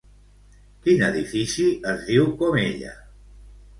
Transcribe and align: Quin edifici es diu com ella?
Quin 0.85 1.03
edifici 1.09 1.67
es 1.93 2.01
diu 2.11 2.33
com 2.41 2.59
ella? 2.63 2.99